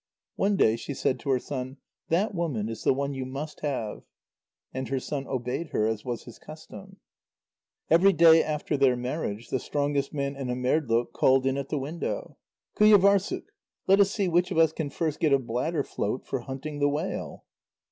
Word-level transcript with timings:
One 0.35 0.55
day 0.55 0.77
she 0.77 0.95
said 0.95 1.19
to 1.19 1.29
her 1.29 1.37
son: 1.37 1.77
"That 2.09 2.33
woman 2.33 2.69
is 2.69 2.83
the 2.83 2.91
one 2.91 3.13
you 3.13 3.23
must 3.23 3.59
have." 3.59 4.01
And 4.73 4.87
her 4.87 4.99
son 4.99 5.27
obeyed 5.27 5.67
her, 5.73 5.85
as 5.85 6.03
was 6.03 6.23
his 6.23 6.39
custom. 6.39 6.97
Every 7.87 8.11
day 8.11 8.43
after 8.43 8.77
their 8.77 8.95
marriage, 8.95 9.49
the 9.49 9.59
strongest 9.59 10.11
man 10.11 10.35
in 10.35 10.47
Amerdloq 10.49 11.13
called 11.13 11.45
in 11.45 11.55
at 11.55 11.69
the 11.69 11.77
window: 11.77 12.39
"Qujâvârssuk! 12.77 13.43
Let 13.85 13.99
us 13.99 14.09
see 14.09 14.27
which 14.27 14.49
of 14.49 14.57
us 14.57 14.71
can 14.73 14.89
first 14.89 15.19
get 15.19 15.33
a 15.33 15.37
bladder 15.37 15.83
float 15.83 16.25
for 16.25 16.39
hunting 16.39 16.79
the 16.79 16.89
whale." 16.89 17.45